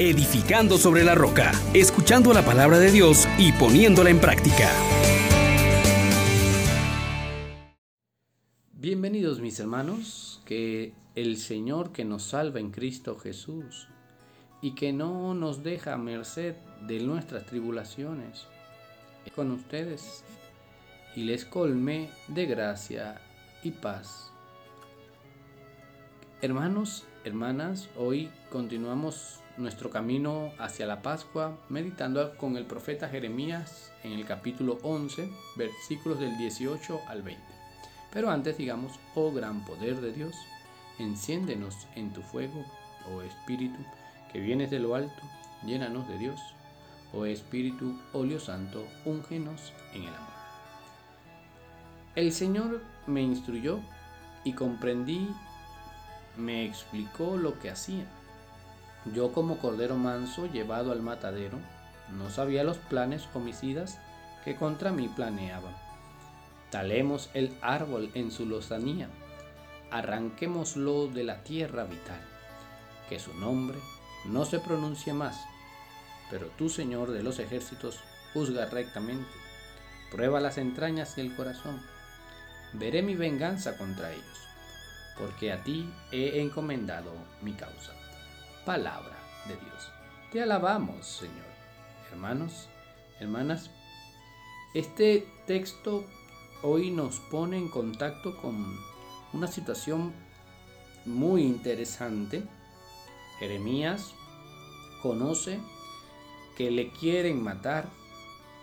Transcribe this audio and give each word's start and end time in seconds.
edificando 0.00 0.78
sobre 0.78 1.04
la 1.04 1.14
roca, 1.14 1.52
escuchando 1.74 2.32
la 2.32 2.42
palabra 2.42 2.78
de 2.78 2.90
Dios 2.90 3.28
y 3.36 3.52
poniéndola 3.52 4.08
en 4.08 4.18
práctica. 4.18 4.70
Bienvenidos 8.72 9.40
mis 9.40 9.60
hermanos, 9.60 10.40
que 10.46 10.94
el 11.14 11.36
Señor 11.36 11.92
que 11.92 12.06
nos 12.06 12.22
salva 12.22 12.60
en 12.60 12.70
Cristo 12.70 13.18
Jesús 13.18 13.88
y 14.62 14.74
que 14.74 14.94
no 14.94 15.34
nos 15.34 15.62
deja 15.62 15.92
a 15.92 15.98
merced 15.98 16.54
de 16.86 17.00
nuestras 17.00 17.44
tribulaciones, 17.44 18.46
con 19.36 19.50
ustedes 19.50 20.24
y 21.14 21.24
les 21.24 21.44
colme 21.44 22.08
de 22.28 22.46
gracia 22.46 23.20
y 23.62 23.70
paz. 23.72 24.32
Hermanos, 26.40 27.04
hermanas, 27.22 27.90
hoy 27.98 28.30
continuamos 28.50 29.39
nuestro 29.56 29.90
camino 29.90 30.52
hacia 30.58 30.86
la 30.86 31.02
Pascua 31.02 31.58
meditando 31.68 32.36
con 32.36 32.56
el 32.56 32.66
profeta 32.66 33.08
Jeremías 33.08 33.92
en 34.02 34.12
el 34.12 34.24
capítulo 34.24 34.78
11, 34.82 35.30
versículos 35.56 36.20
del 36.20 36.36
18 36.38 37.00
al 37.08 37.22
20. 37.22 37.42
Pero 38.12 38.30
antes 38.30 38.56
digamos, 38.56 38.98
oh 39.14 39.32
gran 39.32 39.64
poder 39.64 40.00
de 40.00 40.12
Dios, 40.12 40.34
enciéndenos 40.98 41.86
en 41.94 42.12
tu 42.12 42.22
fuego, 42.22 42.64
oh 43.12 43.22
Espíritu, 43.22 43.78
que 44.32 44.40
vienes 44.40 44.70
de 44.70 44.80
lo 44.80 44.94
alto, 44.94 45.22
llénanos 45.64 46.08
de 46.08 46.18
Dios, 46.18 46.40
oh 47.12 47.24
Espíritu, 47.24 47.98
óleo 48.12 48.40
santo, 48.40 48.86
úngenos 49.04 49.72
en 49.94 50.02
el 50.02 50.14
amor. 50.14 50.40
El 52.16 52.32
Señor 52.32 52.82
me 53.06 53.22
instruyó 53.22 53.78
y 54.44 54.52
comprendí, 54.52 55.28
me 56.36 56.64
explicó 56.64 57.36
lo 57.36 57.58
que 57.58 57.70
hacía. 57.70 58.04
Yo 59.06 59.32
como 59.32 59.58
cordero 59.58 59.96
manso 59.96 60.46
llevado 60.46 60.92
al 60.92 61.00
matadero, 61.00 61.58
no 62.10 62.28
sabía 62.30 62.64
los 62.64 62.76
planes 62.76 63.28
homicidas 63.34 63.98
que 64.44 64.56
contra 64.56 64.92
mí 64.92 65.08
planeaban. 65.08 65.74
Talemos 66.70 67.30
el 67.34 67.56
árbol 67.62 68.10
en 68.14 68.30
su 68.30 68.46
lozanía, 68.46 69.08
arranquémoslo 69.90 71.08
de 71.08 71.24
la 71.24 71.42
tierra 71.42 71.84
vital, 71.84 72.20
que 73.08 73.18
su 73.18 73.34
nombre 73.34 73.78
no 74.26 74.44
se 74.44 74.60
pronuncie 74.60 75.12
más, 75.12 75.36
pero 76.30 76.48
tú, 76.58 76.68
Señor 76.68 77.10
de 77.10 77.22
los 77.22 77.38
ejércitos, 77.38 77.98
juzga 78.32 78.66
rectamente, 78.66 79.30
prueba 80.10 80.40
las 80.40 80.58
entrañas 80.58 81.16
y 81.18 81.22
el 81.22 81.34
corazón 81.34 81.80
veré 82.74 83.02
mi 83.02 83.16
venganza 83.16 83.76
contra 83.76 84.12
ellos, 84.12 84.48
porque 85.18 85.52
a 85.52 85.62
ti 85.64 85.90
he 86.12 86.40
encomendado 86.40 87.12
mi 87.42 87.52
causa. 87.54 87.99
Palabra 88.64 89.16
de 89.46 89.56
Dios. 89.56 89.90
Te 90.32 90.42
alabamos, 90.42 91.06
Señor. 91.06 91.46
Hermanos, 92.10 92.68
hermanas, 93.18 93.70
este 94.74 95.26
texto 95.46 96.04
hoy 96.62 96.90
nos 96.90 97.20
pone 97.20 97.56
en 97.56 97.68
contacto 97.68 98.36
con 98.36 98.78
una 99.32 99.46
situación 99.46 100.12
muy 101.06 101.42
interesante. 101.42 102.42
Jeremías 103.38 104.12
conoce 105.02 105.58
que 106.56 106.70
le 106.70 106.90
quieren 106.90 107.42
matar, 107.42 107.88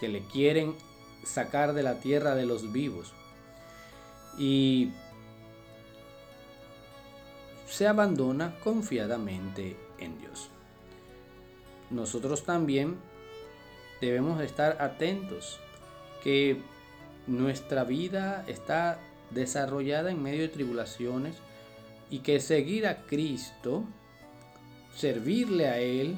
que 0.00 0.08
le 0.08 0.24
quieren 0.24 0.74
sacar 1.22 1.72
de 1.72 1.84
la 1.84 2.00
tierra 2.00 2.34
de 2.34 2.46
los 2.46 2.72
vivos, 2.72 3.12
y 4.36 4.92
se 7.68 7.86
abandona 7.86 8.58
confiadamente 8.60 9.76
en 9.98 10.18
Dios. 10.18 10.48
Nosotros 11.90 12.44
también 12.44 12.96
debemos 14.00 14.40
estar 14.40 14.80
atentos 14.80 15.60
que 16.22 16.60
nuestra 17.26 17.84
vida 17.84 18.44
está 18.46 18.98
desarrollada 19.30 20.10
en 20.10 20.22
medio 20.22 20.42
de 20.42 20.48
tribulaciones 20.48 21.36
y 22.10 22.20
que 22.20 22.40
seguir 22.40 22.86
a 22.86 23.02
Cristo, 23.06 23.84
servirle 24.94 25.68
a 25.68 25.78
Él, 25.78 26.16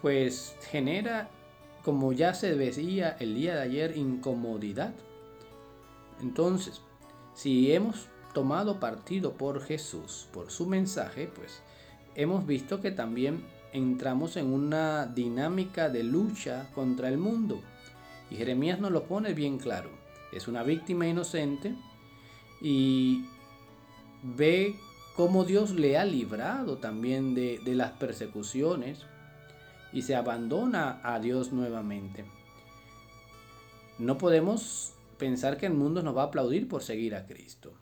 pues 0.00 0.56
genera, 0.70 1.28
como 1.84 2.12
ya 2.12 2.34
se 2.34 2.54
decía 2.54 3.16
el 3.20 3.34
día 3.34 3.54
de 3.56 3.62
ayer, 3.62 3.96
incomodidad. 3.96 4.94
Entonces, 6.20 6.80
si 7.34 7.72
hemos 7.72 8.08
tomado 8.34 8.80
partido 8.80 9.34
por 9.34 9.62
Jesús, 9.62 10.28
por 10.32 10.50
su 10.50 10.66
mensaje, 10.66 11.30
pues 11.34 11.62
hemos 12.14 12.46
visto 12.46 12.80
que 12.80 12.90
también 12.90 13.44
entramos 13.72 14.36
en 14.36 14.52
una 14.52 15.06
dinámica 15.06 15.88
de 15.88 16.02
lucha 16.02 16.70
contra 16.74 17.08
el 17.08 17.18
mundo. 17.18 17.60
Y 18.30 18.36
Jeremías 18.36 18.80
nos 18.80 18.92
lo 18.92 19.04
pone 19.04 19.34
bien 19.34 19.58
claro. 19.58 19.90
Es 20.32 20.48
una 20.48 20.62
víctima 20.62 21.06
inocente 21.06 21.74
y 22.60 23.24
ve 24.22 24.76
cómo 25.16 25.44
Dios 25.44 25.72
le 25.72 25.98
ha 25.98 26.04
librado 26.04 26.78
también 26.78 27.34
de, 27.34 27.60
de 27.64 27.74
las 27.74 27.92
persecuciones 27.92 29.06
y 29.92 30.02
se 30.02 30.14
abandona 30.14 31.00
a 31.02 31.18
Dios 31.18 31.52
nuevamente. 31.52 32.24
No 33.98 34.18
podemos 34.18 34.94
pensar 35.18 35.58
que 35.58 35.66
el 35.66 35.74
mundo 35.74 36.02
nos 36.02 36.16
va 36.16 36.22
a 36.22 36.26
aplaudir 36.26 36.68
por 36.68 36.82
seguir 36.82 37.14
a 37.14 37.26
Cristo. 37.26 37.74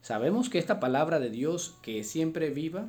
Sabemos 0.00 0.50
que 0.50 0.58
esta 0.58 0.80
palabra 0.80 1.20
de 1.20 1.30
Dios, 1.30 1.78
que 1.82 2.00
es 2.00 2.10
siempre 2.10 2.50
viva, 2.50 2.88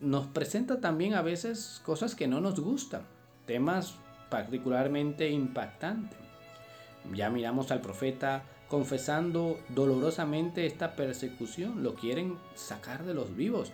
nos 0.00 0.26
presenta 0.26 0.80
también 0.80 1.14
a 1.14 1.22
veces 1.22 1.80
cosas 1.84 2.14
que 2.14 2.26
no 2.28 2.40
nos 2.40 2.58
gustan, 2.60 3.02
temas 3.46 3.94
particularmente 4.30 5.30
impactantes. 5.30 6.18
Ya 7.14 7.30
miramos 7.30 7.70
al 7.70 7.80
profeta 7.80 8.42
confesando 8.68 9.58
dolorosamente 9.70 10.66
esta 10.66 10.94
persecución, 10.94 11.82
lo 11.82 11.94
quieren 11.94 12.38
sacar 12.54 13.04
de 13.04 13.14
los 13.14 13.34
vivos, 13.34 13.72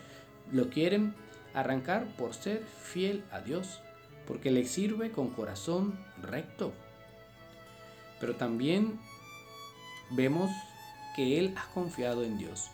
lo 0.52 0.70
quieren 0.70 1.14
arrancar 1.52 2.06
por 2.16 2.34
ser 2.34 2.62
fiel 2.64 3.24
a 3.32 3.40
Dios, 3.40 3.80
porque 4.26 4.50
le 4.50 4.64
sirve 4.64 5.10
con 5.10 5.30
corazón 5.30 5.98
recto, 6.22 6.72
pero 8.20 8.36
también 8.36 9.00
vemos 10.10 10.50
que 11.16 11.38
él 11.38 11.54
ha 11.56 11.72
confiado 11.72 12.24
en 12.24 12.38
Dios. 12.38 12.70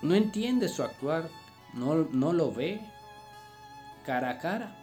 No 0.00 0.14
entiende 0.14 0.68
su 0.68 0.82
actuar, 0.82 1.28
no, 1.72 2.06
no 2.10 2.32
lo 2.32 2.52
ve 2.52 2.80
cara 4.04 4.30
a 4.30 4.38
cara, 4.38 4.74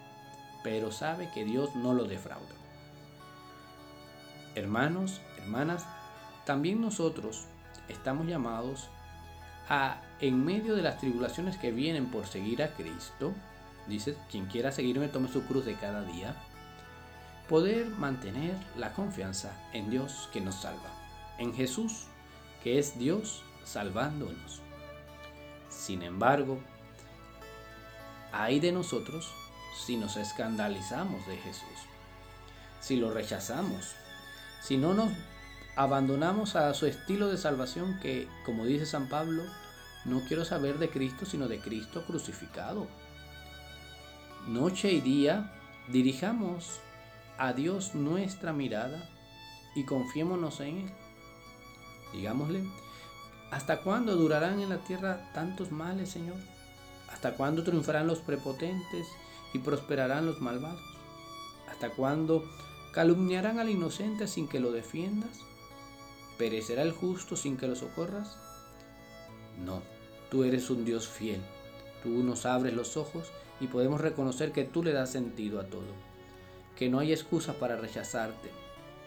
pero 0.63 0.91
sabe 0.91 1.29
que 1.33 1.45
Dios 1.45 1.75
no 1.75 1.93
lo 1.93 2.05
defrauda. 2.05 2.55
Hermanos, 4.55 5.21
hermanas, 5.37 5.85
también 6.45 6.81
nosotros 6.81 7.45
estamos 7.87 8.27
llamados 8.27 8.89
a, 9.69 10.01
en 10.19 10.43
medio 10.43 10.75
de 10.75 10.81
las 10.81 10.97
tribulaciones 10.97 11.57
que 11.57 11.71
vienen 11.71 12.09
por 12.09 12.25
seguir 12.25 12.63
a 12.63 12.73
Cristo, 12.73 13.33
dice, 13.87 14.17
quien 14.29 14.47
quiera 14.47 14.71
seguirme 14.71 15.07
tome 15.07 15.29
su 15.29 15.43
cruz 15.43 15.65
de 15.65 15.75
cada 15.75 16.03
día, 16.03 16.35
poder 17.47 17.87
mantener 17.87 18.55
la 18.77 18.93
confianza 18.93 19.51
en 19.73 19.89
Dios 19.89 20.29
que 20.33 20.41
nos 20.41 20.55
salva, 20.55 20.89
en 21.37 21.53
Jesús, 21.53 22.07
que 22.63 22.79
es 22.79 22.97
Dios 22.97 23.43
salvándonos. 23.63 24.61
Sin 25.69 26.01
embargo, 26.01 26.59
hay 28.31 28.59
de 28.59 28.71
nosotros 28.71 29.31
si 29.85 29.97
nos 29.97 30.17
escandalizamos 30.17 31.25
de 31.27 31.37
Jesús, 31.37 31.87
si 32.79 32.97
lo 32.97 33.11
rechazamos, 33.11 33.95
si 34.61 34.77
no 34.77 34.93
nos 34.93 35.11
abandonamos 35.75 36.55
a 36.55 36.73
su 36.73 36.85
estilo 36.85 37.29
de 37.29 37.37
salvación 37.37 37.99
que, 38.01 38.27
como 38.45 38.65
dice 38.65 38.85
San 38.85 39.07
Pablo, 39.07 39.43
no 40.05 40.21
quiero 40.27 40.45
saber 40.45 40.77
de 40.77 40.89
Cristo, 40.89 41.25
sino 41.25 41.47
de 41.47 41.59
Cristo 41.59 42.03
crucificado. 42.05 42.87
Noche 44.47 44.91
y 44.91 45.01
día 45.01 45.51
dirijamos 45.87 46.79
a 47.37 47.53
Dios 47.53 47.95
nuestra 47.95 48.53
mirada 48.53 49.09
y 49.75 49.85
confiémonos 49.85 50.59
en 50.59 50.77
Él. 50.77 50.91
Digámosle, 52.13 52.63
¿hasta 53.51 53.81
cuándo 53.81 54.15
durarán 54.15 54.59
en 54.59 54.69
la 54.69 54.79
tierra 54.79 55.31
tantos 55.33 55.71
males, 55.71 56.09
Señor? 56.09 56.37
¿Hasta 57.11 57.35
cuándo 57.35 57.63
triunfarán 57.63 58.07
los 58.07 58.19
prepotentes 58.19 59.07
y 59.53 59.59
prosperarán 59.59 60.25
los 60.25 60.41
malvados? 60.41 60.81
¿Hasta 61.69 61.89
cuándo 61.91 62.43
calumniarán 62.93 63.59
al 63.59 63.69
inocente 63.69 64.27
sin 64.27 64.47
que 64.47 64.59
lo 64.59 64.71
defiendas? 64.71 65.39
¿Perecerá 66.37 66.83
el 66.83 66.91
justo 66.91 67.35
sin 67.35 67.57
que 67.57 67.67
lo 67.67 67.75
socorras? 67.75 68.37
No, 69.63 69.81
tú 70.31 70.43
eres 70.43 70.69
un 70.69 70.85
Dios 70.85 71.07
fiel. 71.07 71.41
Tú 72.03 72.09
nos 72.23 72.45
abres 72.45 72.73
los 72.73 72.95
ojos 72.95 73.31
y 73.59 73.67
podemos 73.67 73.99
reconocer 73.99 74.51
que 74.51 74.63
tú 74.63 74.83
le 74.83 74.93
das 74.93 75.11
sentido 75.11 75.59
a 75.59 75.65
todo 75.65 76.09
que 76.79 76.89
no 76.89 76.99
hay 76.99 77.11
excusa 77.11 77.53
para 77.55 77.75
rechazarte. 77.75 78.49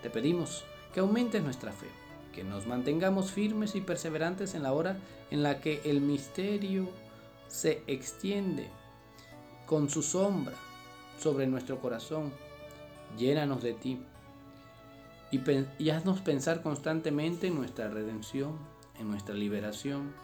Te 0.03 0.11
pedimos 0.11 0.63
que 0.93 1.01
aumentes 1.01 1.43
nuestra 1.43 1.73
fe, 1.73 1.87
que 2.35 2.45
nos 2.45 2.67
mantengamos 2.67 3.31
firmes 3.31 3.75
y 3.75 3.81
perseverantes 3.81 4.55
en 4.55 4.63
la 4.63 4.75
hora 4.75 4.99
en 5.31 5.43
la 5.43 5.59
que 5.59 5.81
el 5.87 6.03
misterio 6.03 6.91
se 7.53 7.85
extiende 7.87 8.71
con 9.67 9.91
su 9.91 10.03
sombra 10.03 10.55
sobre 11.21 11.47
nuestro 11.47 11.81
corazón. 11.81 12.33
Llénanos 13.19 13.63
de 13.63 13.75
ti 13.75 14.01
y, 15.31 15.41
y 15.79 15.91
haznos 15.91 16.23
pensar 16.23 16.63
constantemente 16.63 17.49
en 17.49 17.55
nuestra 17.55 17.89
redención, 17.89 18.57
en 18.99 19.11
nuestra 19.11 19.35
liberación. 19.35 20.15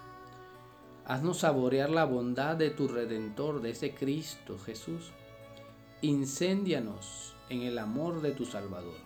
Haznos 1.04 1.40
saborear 1.40 1.90
la 1.90 2.06
bondad 2.06 2.56
de 2.56 2.70
tu 2.70 2.88
Redentor, 2.88 3.60
de 3.60 3.70
ese 3.70 3.94
Cristo 3.94 4.58
Jesús. 4.58 5.12
Incéndianos 6.00 7.36
en 7.50 7.60
el 7.62 7.78
amor 7.78 8.22
de 8.22 8.32
tu 8.32 8.46
Salvador. 8.46 8.96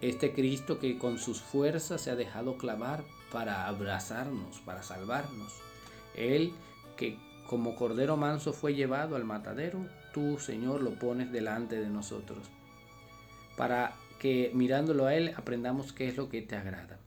Este 0.00 0.32
Cristo 0.32 0.78
que 0.78 0.96
con 0.96 1.18
sus 1.18 1.42
fuerzas 1.42 2.00
se 2.00 2.10
ha 2.10 2.16
dejado 2.16 2.56
clavar 2.56 3.04
para 3.30 3.66
abrazarnos, 3.66 4.60
para 4.60 4.82
salvarnos. 4.82 5.52
Él 6.14 6.52
que 6.96 7.18
como 7.46 7.74
cordero 7.74 8.16
manso 8.16 8.52
fue 8.52 8.74
llevado 8.74 9.16
al 9.16 9.24
matadero, 9.24 9.86
tú, 10.12 10.38
Señor, 10.38 10.82
lo 10.82 10.98
pones 10.98 11.32
delante 11.32 11.80
de 11.80 11.88
nosotros. 11.88 12.48
Para 13.56 13.94
que 14.20 14.52
mirándolo 14.54 15.06
a 15.06 15.14
Él 15.14 15.32
aprendamos 15.36 15.92
qué 15.92 16.08
es 16.08 16.16
lo 16.16 16.28
que 16.28 16.42
te 16.42 16.56
agrada. 16.56 16.98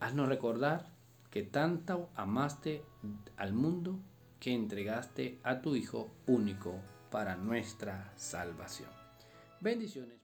Haznos 0.00 0.28
recordar 0.28 0.86
que 1.30 1.42
tanto 1.42 2.10
amaste 2.14 2.82
al 3.36 3.52
mundo 3.52 3.98
que 4.40 4.52
entregaste 4.52 5.38
a 5.42 5.60
tu 5.60 5.76
Hijo 5.76 6.10
único 6.26 6.80
para 7.10 7.36
nuestra 7.36 8.12
salvación. 8.16 8.90
Bendiciones. 9.60 10.23